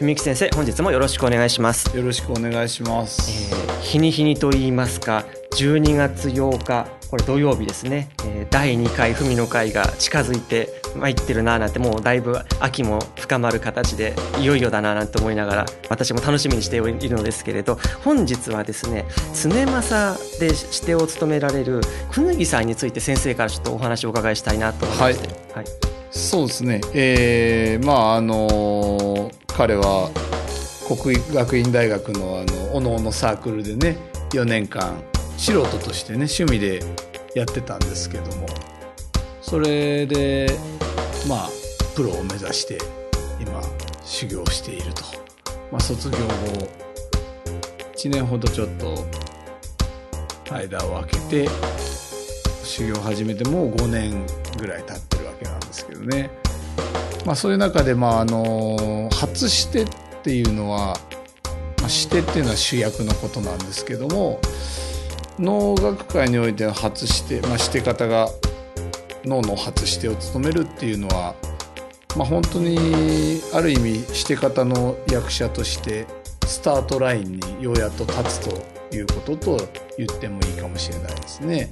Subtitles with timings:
[0.00, 1.96] 文幸先生本日もよろしくお願いします。
[1.96, 21.80] よろしくお願いします、えー日に日にと言いますか12月8日これ土曜日ですね、えー第2回文の会が近づいてまいってるなぁなんてもうだいぶ秋も深まる形でいよいよだなぁなんて思いながら私も楽しみにしているのですけれど本日はですね常政で指定を務められる
[22.12, 25.66] くぬぎさんについて先生からちょっとお話をお伺いしたいなと思いまして、はい。
[26.10, 26.80] そうですね。
[26.94, 30.08] えー、まああの彼は
[30.86, 33.98] 国学院大学のあのおのおのサークルでね
[34.30, 35.02] 4年間
[35.36, 36.80] 素人としてね趣味で
[37.34, 38.46] やってたんですけども。
[39.48, 40.46] それで
[41.26, 41.48] まあ
[41.96, 42.78] プロを目指して
[43.40, 43.62] 今
[44.04, 45.02] 修行していると、
[45.72, 46.68] まあ、卒業後
[47.96, 49.06] 1年ほどちょっと
[50.52, 51.48] 間を空けて
[52.62, 54.26] 修行を始めてもう5年
[54.58, 56.30] ぐらい経ってるわけなんですけどね、
[57.24, 59.86] まあ、そういう中で、まあ、あの初してっ
[60.22, 60.96] ていうのは、
[61.80, 64.40] まあ、してっていうのは主役のことなんですけども
[65.38, 68.28] 能楽界においての初して、まあ、して方が
[69.24, 71.34] 能の初してを務めるっていうのは、
[72.16, 76.06] まあ、本当にある意味して方の役者として
[76.46, 78.48] スタートラインにようやっと立つ
[78.90, 81.70] ということと言ってもいいかもしれないですね。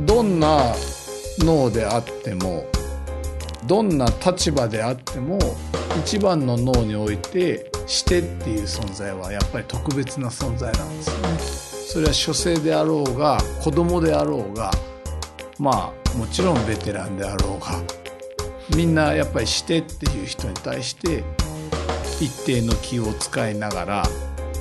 [0.00, 0.74] どんな
[1.38, 2.66] 脳であっても
[3.68, 5.38] どんな立場であっても
[6.00, 11.38] 一番の脳においてしてっていう存在はやっぱり特別な存在なんですよね。
[11.38, 14.70] それは書生であろうが子供であろうが
[15.58, 17.82] まあもちろんベテランであろうが
[18.74, 21.22] みんなやっぱりしてっていう人に対して
[22.20, 23.94] 一定の気を使いながら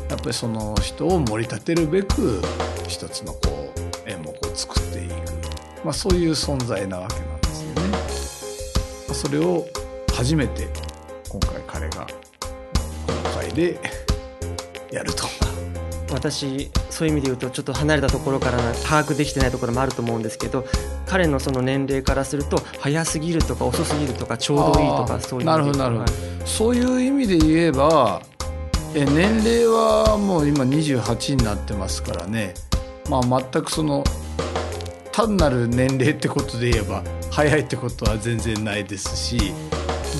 [0.09, 2.41] やっぱりその人を盛り立てるべく
[2.87, 3.73] 一つのこ
[4.05, 5.13] う演目を作っていく、
[5.83, 7.36] まあ、そういう存在なわけなんです。
[9.17, 9.65] それを
[10.13, 10.67] 初めて
[11.27, 13.79] 今回彼がこの回で
[14.91, 15.27] やると。
[16.13, 20.65] 私そういう意味で言うとちょっと離れたところから把握できてないところもあると思うんですけど
[21.05, 26.11] 彼のその年齢からすると早すぎるとか遅すぎるとかちょうどいいとかそういうなるほどなるほど。
[26.11, 28.21] はいそういう意味で言えば
[28.95, 32.53] え年齢はもう今28になってますからね、
[33.09, 34.05] まあ、全くその
[35.17, 37.01] 単なる年齢ってことで言えば
[37.31, 39.51] 早いってことは全然ないですし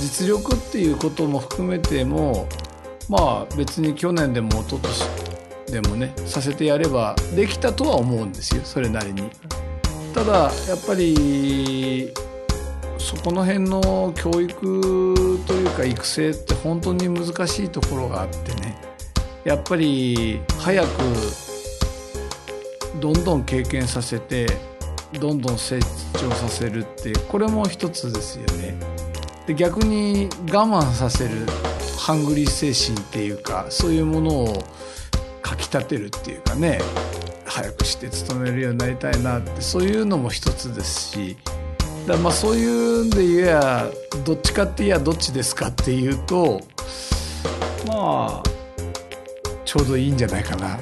[0.02, 2.50] 実力っていうことも含めても
[3.08, 9.30] まあ別に去年でも一昨年でもねさせてやればできたとは思うんですよそれなりに。
[10.16, 10.34] ただ
[10.68, 12.12] やっぱり
[12.98, 18.76] そこの辺の教育というか育成って本当に難しいところがあってね
[19.44, 20.88] やっぱり早く
[23.00, 24.48] どんどん経験させて
[25.14, 25.80] どんどん成
[26.14, 28.76] 長させるってこれも一つですよね。
[29.48, 31.32] で逆に我慢させる
[31.98, 34.64] ハングリー精神っていうかそういうものを
[35.42, 36.80] かきたてるっていうかね
[37.46, 41.38] 早くして勤めるようになりたいなってそういうのも一つですし
[42.06, 43.90] だまあそういうんで言えや
[44.26, 46.62] どっちかって言えやどっちですかっていうと
[47.88, 48.44] まあ
[49.64, 50.78] ちょうどいいんじゃないかな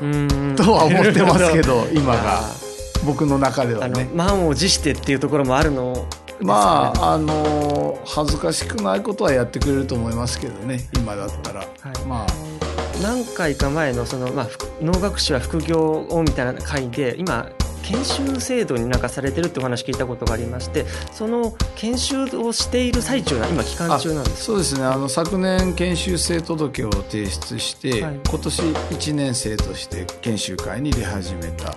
[0.56, 2.51] とは思ってますけど今があ
[3.06, 4.10] 僕の中ではね。
[4.13, 6.07] 満を持してっていうところもあるの。
[6.42, 10.80] まああの恥ずかしくないことはやってくれると思いますけどね。
[10.98, 11.68] 今だったら、い。
[12.07, 12.56] まあ。
[13.02, 17.50] 何回か前のその、まあ、副能楽師は副業をみたいな回で今
[17.84, 24.46] 研修制度になんかされてるってお話聞いたことがありましてその研修をしている最中な今期間中なんです。
[24.46, 24.86] そうですね。
[24.86, 28.19] あの昨年研修生届を提出して、はい。
[28.28, 31.75] 今年1年生として研修会に出始めた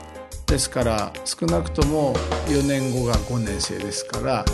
[0.49, 2.15] ですから少なくとも
[2.49, 4.45] 4年後が5年生ですから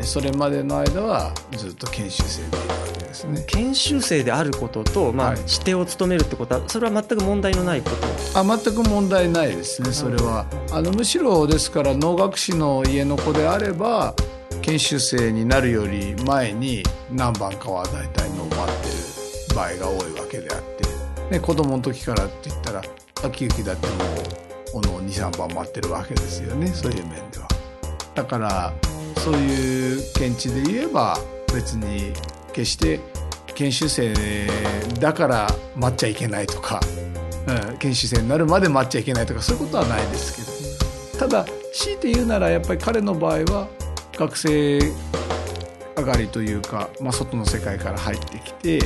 [0.00, 3.44] それまでの間はずっと研修生でいるわけでですね。
[3.46, 7.90] 研修生であることと、まあ、はい指定を務めるってことはそれは全く問題のないこ
[8.34, 8.38] と？
[8.38, 10.46] あ全く問題ないですねそれは。
[10.72, 14.14] あのむしろですから能楽師の家の子であれば
[14.62, 18.66] 研修生になるより前に何番かは大体能待っ
[19.46, 20.62] てる場合が多いわけであっ
[21.28, 22.82] て、ね、子供の時からって言ったら
[23.22, 27.48] 秋行だってもうおの23番待ってるわけですよねそういう面では。
[28.14, 28.72] だから
[29.18, 31.16] そういう見地で言えば
[31.52, 32.12] 別に
[32.52, 33.00] 決して
[33.54, 34.12] 研修生
[35.00, 36.80] だから待っちゃいけないとか、
[37.70, 40.76] うん、研修生になるまで待っちゃいけないとかそういうことはないです
[41.12, 43.68] けどただ強いて言うならやっぱり彼の場合は
[44.16, 44.78] 学生
[45.96, 48.78] 上がりというか、まあ、外の世界から入ってきて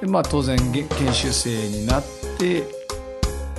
[0.00, 2.04] で、まあ、当然研修生になっ
[2.38, 2.62] て、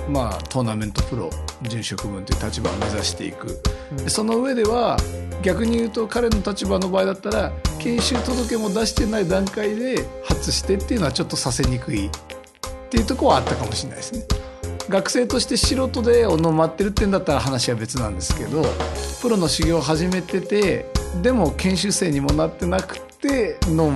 [0.08, 1.30] まあ、トーナメントプロ
[1.62, 3.60] 準職分という立場を目指していく。
[3.96, 4.96] でその上では
[5.42, 12.10] 逆に言うと彼の立場の場合だったら研修届も出してない段階で初してっていうのはちょっとさせにくいっ
[12.90, 14.24] ていうところはあったかもしれないですね。
[14.88, 18.64] 学生として素人でおの待ってるってんだったら話は別なんですけど
[19.22, 20.86] プロの修行を始めてて
[21.22, 23.92] でも研修生にもなってなくての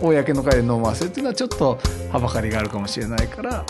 [0.00, 1.78] 公の会で飲ませるっていうのはちょっと
[2.12, 3.64] はばかりがあるかもしれないから、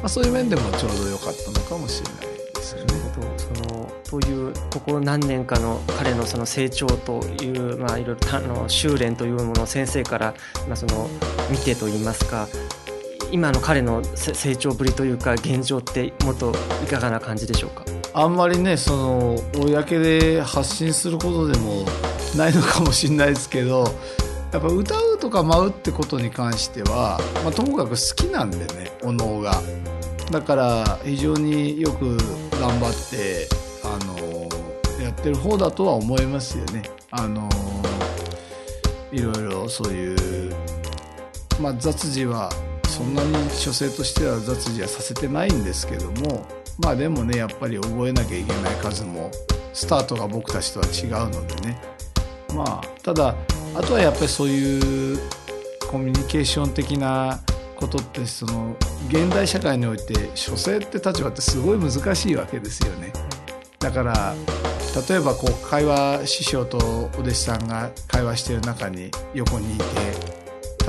[0.00, 2.94] まあ、そういう面でもちょうど良かったのかもしれないですよね。
[3.36, 10.34] そのというここ何年かの彼のその成長という、まあ、いろいろたあの修練というものを先生から、
[10.66, 11.08] まあ、その
[11.50, 12.48] 見てといいますか
[13.32, 16.52] 今の彼のせ成長ぶりというか現状ってもっと
[16.84, 17.84] いかがな感じでしょうか？
[18.14, 21.84] あんまりねその公で発信することでも
[22.36, 23.84] ないのかもしれないですけど
[24.52, 29.60] やっぱ歌うとか舞うってことに関しては、まあ、ともかく好きなんでねお能が。
[30.30, 32.16] だから非常によく
[32.60, 33.48] 頑張って
[33.84, 36.82] あのやってる方だとは思いますよね。
[37.10, 37.48] あの
[39.10, 40.14] いろいろそうい
[40.48, 40.54] う、
[41.60, 42.50] まあ、雑事は
[42.86, 46.46] そんなに書生としては雑事はさせてないんですけども
[46.78, 49.30] まあでもねやっぱり覚えなきゃいけない数も
[49.72, 51.80] スタートが僕たちとは違うのでね
[52.54, 53.34] まあただ
[53.74, 55.18] あとはやっぱりそういう
[55.90, 57.40] コミュニケーション的な
[57.78, 58.76] ことってその
[59.08, 63.12] 現代社会において書生って立場ってすごい難しいわけですよね。
[63.78, 64.34] だから
[65.08, 69.84] 例えばこう会話師匠とお弟子さんが会話してる中に横にいて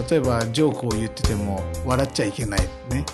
[0.09, 3.05] 例えばジョークを言ってても笑っちゃいけないね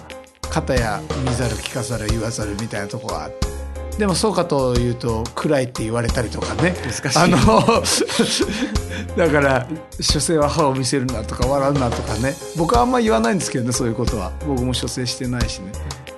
[0.42, 3.55] 肩や見ざる聞かざる言わざるみたいなとこがあって
[3.98, 6.76] でもそうかというと暗いって言われたりとかね。
[6.84, 7.18] 難しい。
[7.18, 7.38] あの
[9.16, 9.68] だから
[10.02, 12.36] 書生は歯を見せるなとか笑うなとかね。
[12.58, 14.32] 僕はあんま言わないんですけどねそういうことは。
[14.46, 15.72] 僕も書生してないしね。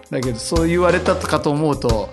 [0.09, 2.09] だけどそう言われたかと思うと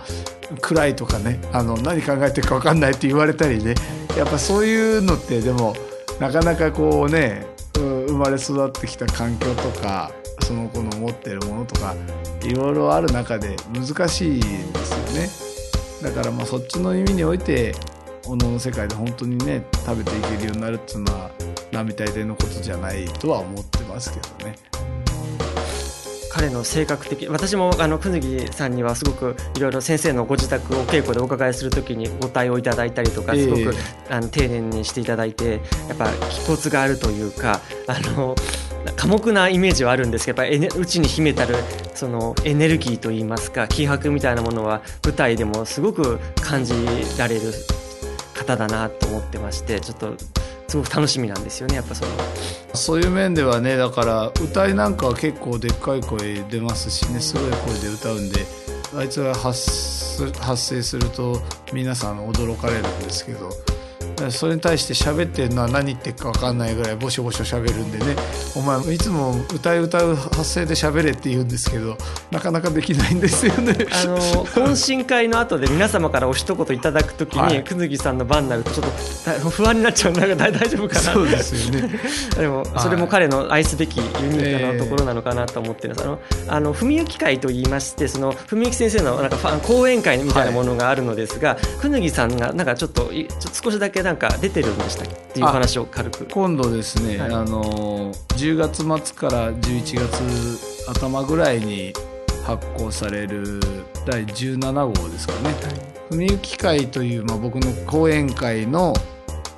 [0.60, 1.40] 暗いとかね。
[1.52, 3.74] あの何考えてるか分かんないって言われたりね。
[4.18, 5.74] やっぱそういうのってでも
[6.20, 7.46] なかなかこうね
[7.78, 10.12] う生まれ育ってきた環境とか
[10.42, 11.94] その子の持ってるものとか
[12.42, 15.43] いろいろある中で難しいんですよね
[16.04, 17.74] だからまあそっちの意味において
[18.26, 21.30] おのの世界で本当にね食べていけるようになるっていうのは
[21.72, 24.54] 並大抵のことじゃないとは思ってますけどね。
[26.30, 33.74] 彼の性格的私もあの久木さんにはすごくいろいろ先生のご自宅を稽古でお伺いするときにご対応いただいたりとかええすごく、
[34.10, 38.34] あの丁寧にしていただいてやっぱ気骨があるというかあの
[38.96, 41.54] 寡黙なイメージはあるんですけどやっぱうちに秘めたる
[41.94, 46.74] そのエネルギーといいますか気迫みたいなものは舞台でもすごく感じ
[47.18, 47.52] られる
[48.34, 50.14] 方だなと思ってましてちょっと
[50.66, 52.10] すごく楽しみなんですよねやっぱその。
[52.74, 58.40] そういう面ではねだから歌いなんかは結構でっかい声出ますしねすごい声で歌うんで
[58.96, 61.40] あいつが発す発声すると
[61.72, 63.50] 皆さん驚かれるんですけど
[64.30, 68.16] それに対して喋ってるのは何言ってるか分かんないぐらいボシボシ喋るんでね。
[68.56, 71.96] お前いつも歌い歌う発声で喋れって言うんですけど
[72.30, 73.74] なかなかできないんですよね。
[73.92, 77.64] あの 懇親会の後で皆様からお一言いただくときに、はい。
[77.64, 81.00] くずぎさんの番になるとちょっとだ不安になっちゃうなんか大大丈夫かな？
[81.00, 81.90] そうですよね。
[82.38, 86.18] でもそれも彼の愛すべきユニークなところなのかなと思ってるんです、あの
[86.48, 95.14] あの文幸会と言いましてその文幸先生のなんかファン講演会みたいなものがあるのですが、くぬぎさんがなんかちょっといちょっと少しだけなんか出てるんでしたっけ？
[95.14, 96.26] っていう話を軽く。
[96.26, 97.32] 今度ですね、はい。
[97.32, 101.92] あの10月末から11月頭ぐらいに
[102.44, 103.60] 発行される
[104.06, 105.54] 第17号ですかね
[106.10, 108.92] 「文幸会」という、まあ、僕の講演会の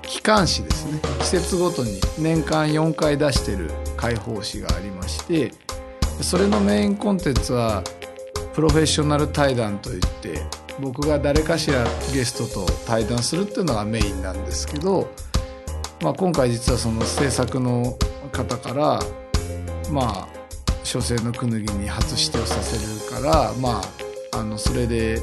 [0.02, 1.00] 機関誌ですね。
[1.18, 5.52] 季節ごとに年間4回出してる開放誌がありまして
[6.20, 7.82] それのメインコンテンツは
[8.54, 10.42] プロフェッショナル対談といって
[10.80, 15.08] 僕が誰かしらゲストと対談するっていうのがメインなんですけど、
[16.02, 17.96] まあ、今回実はその制作の
[18.32, 19.00] 方から
[19.90, 20.28] まあ
[20.84, 23.80] 書生のくぬぎに初指定をさせるからま
[24.32, 25.20] ああのそれで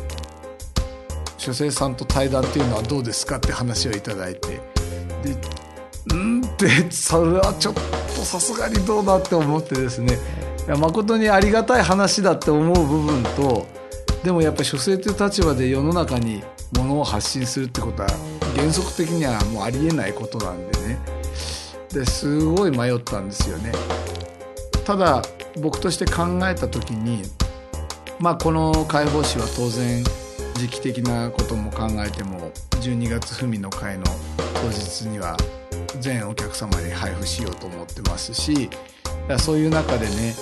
[1.38, 4.60] 書生さんと対談っていうのはどうですかって話をいただいて
[5.24, 5.36] で
[6.12, 7.81] うんってそれはちょっと
[8.24, 10.17] さすがにどうだって思ってですね
[10.67, 13.67] いや誠にありがたい話だって思う部分と
[14.24, 16.42] でもやっぱ書生という立場で世の中に
[16.77, 18.10] ものを発信するってことは
[18.56, 21.00] 原則的にはもうありえないことなんでね
[21.92, 23.72] ですごい迷ったんですよね。
[24.86, 25.22] ただ
[25.62, 27.22] 僕として考えた時に
[28.20, 30.03] まあこの解放誌は当然
[30.56, 32.51] 時期的なことも考えても
[32.82, 34.03] 12月文の会の
[34.56, 35.38] 当日には
[36.00, 38.70] 全お客様に配布しようと思ってますし
[39.39, 40.36] そういう中でね、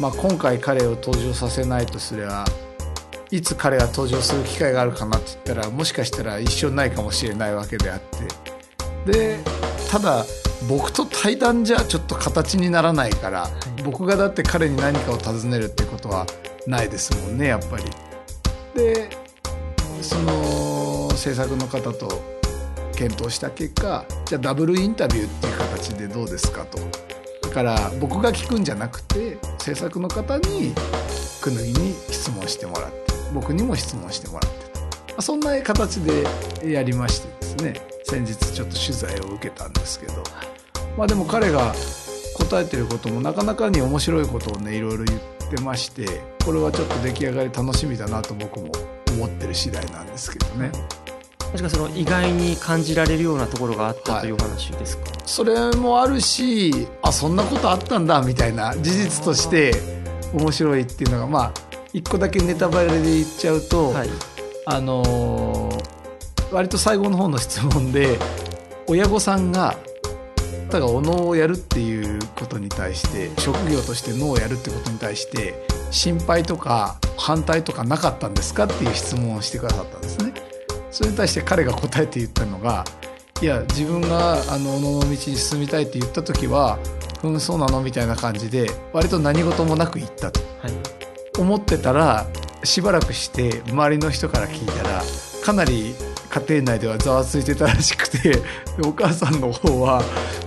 [0.00, 2.44] まあ、今回彼を登場させないとすれば
[3.32, 8.00] いつ彼が登場する機会があるかなって言ったらもしかしたら一生ないかもしれないわけであっ
[9.06, 9.38] てで
[9.90, 10.26] ただ
[10.68, 13.48] 僕と対談じゃちょっと形にならないから、は
[13.78, 16.26] い、僕がだって彼に何かを尋ねるってことは
[16.66, 17.84] ないですもんねやっぱり。
[18.74, 19.08] で
[20.02, 22.22] その制作の方と
[22.94, 26.78] 検討した結果じゃあダブルインタビューっていう形でどうですかと。
[27.48, 30.74] だから僕が聞くんじゃなくて制作の方に
[31.40, 33.01] くぬぎに質問してもらって
[33.32, 36.24] 僕にも質問してもらってと、まあ、そんな形で
[36.64, 37.74] やりましてですね
[38.04, 40.12] 先日ちょっと取材を受けたんですけど、
[40.98, 41.72] まあでも彼が
[42.36, 45.20] 答えてることもなかなかに面白いことをねいろいろ言っ
[45.50, 46.06] てまして
[46.44, 48.70] これはちょっと出来上がり楽しみだなと僕も
[49.12, 50.70] 思ってる次第なんですけどね。
[51.52, 59.74] 確かその意外に感じられるようなところがあったというお話ですか、はい、それもあるしあそんなことあったんだみたいな事実として
[60.32, 61.52] 面白いっていうのがまあ
[61.92, 64.08] 一個だけネタバレで言っちゃうと、はい、
[64.66, 68.18] あのー、割と最後の方の質問で
[68.86, 69.76] 親御さんが
[70.72, 75.54] 方がお能をやるっていうことに対して職業として能をやるってことに対して
[75.90, 80.32] 心配とか反対とかなかったんですかっていう質問をしてくださったんですね。
[80.90, 82.84] それに対して彼が答えて言ったのが
[83.40, 86.78] いや自分があのお能の道に進みたいって言った時は
[87.22, 90.40] 「うんそうなの?」みたいな感じで割と何事もなく言ったと。
[90.60, 91.01] はい
[91.38, 92.26] 思ってたら
[92.64, 95.02] しばらくして周りの人から聞いたら
[95.44, 95.94] かなり
[96.30, 98.40] 家庭内ではざわついてたらしくて
[98.86, 100.02] お母さんの方は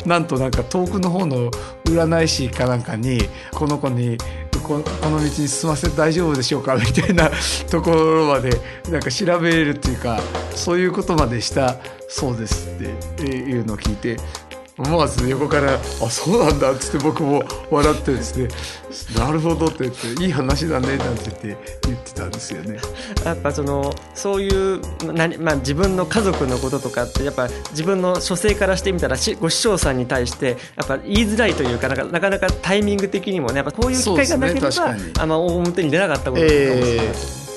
[0.06, 1.51] なんとなんか遠くの方の
[1.86, 3.20] 占い師かなんかに
[3.54, 4.18] この子に
[4.63, 4.84] この
[5.20, 6.75] 道に進ませて大丈夫でしょうか？
[6.75, 7.30] みたいな
[7.70, 8.50] ところまで
[8.89, 10.20] なんか調べるっていうか
[10.56, 11.75] そういうことまでした
[12.10, 12.72] そうですっ
[13.15, 14.18] ていうのを聞いて
[14.77, 17.41] 思わず横から「あそうなんだ」っつって僕も
[17.72, 18.50] 笑ってですね
[19.17, 22.79] 「なるほど」って言って「いい話だね」なんて言って言ってたんですよね。
[23.24, 24.82] やっぱそのそういう
[25.13, 37.13] な、まあ、自分の家族のこととかってやっぱ自分の書生からしてみたらご師匠さんに対してやっぱ言いづらいというかなかなかなかタイミング的にもねやっぱこういう機会がなければ、ね、あの表に出なかったことかもしれない、え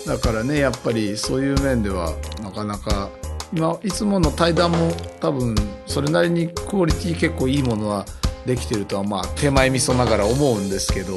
[0.07, 3.11] ー、だからねやっぱりそういう面ではなかなか
[3.53, 5.55] 今いつもの対談も多分
[5.87, 8.05] それなりにクオリティ結構いいものは
[8.47, 11.15] できてるとはまあ手前味噌ながら思うんですけど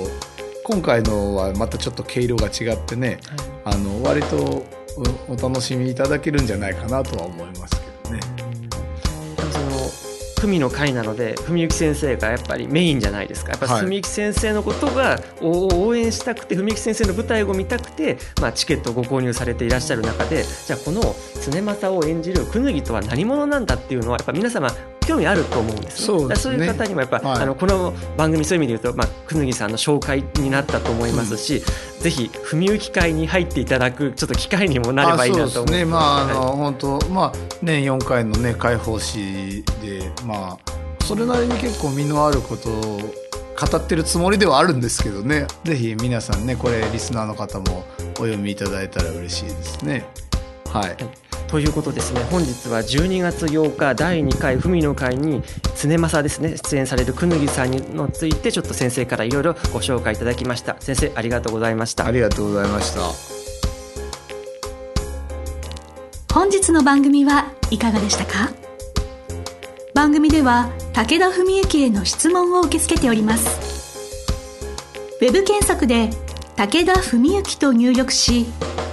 [0.64, 3.20] 今回のはまたちょっと毛色が違ってね、
[3.64, 4.64] はい、あの割と
[5.28, 8.51] お楽しみいただけるんじゃないかなとは思いますけどね。
[10.42, 13.52] 文の会なので文幸先生がやっぱりメインじゃないですか。
[13.52, 21.02] やっぱ文幸先生のことが応援したくて文幸先生の舞台を見たくて、まあ、チケットをご購入されていらっしゃる中でじゃあこの
[21.50, 24.70] 常政を演じるくぬぎとは何者なんだっていうのはやっぱ皆様
[25.08, 35.86] 興味あると思うんです、ね、そう、ね、そういう方にもやっぱ、はい、あのこの番組そういう意味で言うと、まあ、くぬぎさんの紹介になったと思いますし、うん、ぜひ文幸会に入っていただくちょっと機会にもなればいいなと思うね。
[35.86, 45.48] まああの、はい、本当まあ年4回のね解放誌でまあそれなりに結構身のあることを語ってるつもりではあるんですけどね。
[45.64, 50.06] ぜひ皆さんねこれリスナーの方もお読みいただいたら嬉しいですね。
[50.72, 52.22] はい、はいということですね。
[52.32, 55.44] 本日は12月8日第2回文の会に
[55.80, 60.78] 常政ですね出演されるくぬぎさんについてちょっと先生からいろいろご紹介いただきました。
[60.80, 62.06] 先生ありがとうございました。
[62.06, 63.02] ありがとうございました。
[66.34, 68.50] 本日の番組はいかがでしたか？
[69.94, 74.30] 番組では武田文幸への質問を受け付けております。
[75.20, 76.10] ウェブ検索で
[76.56, 78.46] 武田文幸と入力し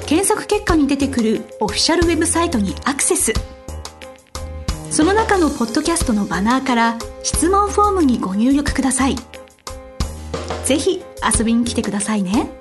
[0.09, 3.35] 検索結果に出てくるオフィシャルウェブサイトにアクセス
[4.91, 9.17] その中のポッドキャストのバナーから質問フォームにご入力ください
[10.65, 11.03] ぜひ
[11.39, 12.58] 遊びに来てくださいね。